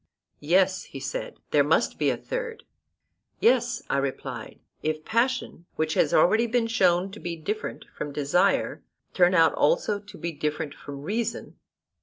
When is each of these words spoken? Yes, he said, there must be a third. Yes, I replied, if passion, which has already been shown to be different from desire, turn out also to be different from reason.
Yes, 0.39 0.85
he 0.85 0.99
said, 0.99 1.39
there 1.51 1.63
must 1.63 1.99
be 1.99 2.09
a 2.09 2.17
third. 2.17 2.63
Yes, 3.39 3.83
I 3.87 3.99
replied, 3.99 4.59
if 4.81 5.05
passion, 5.05 5.67
which 5.75 5.93
has 5.93 6.11
already 6.11 6.47
been 6.47 6.65
shown 6.65 7.11
to 7.11 7.19
be 7.19 7.35
different 7.35 7.85
from 7.95 8.11
desire, 8.11 8.81
turn 9.13 9.35
out 9.35 9.53
also 9.53 9.99
to 9.99 10.17
be 10.17 10.31
different 10.31 10.73
from 10.73 11.03
reason. 11.03 11.55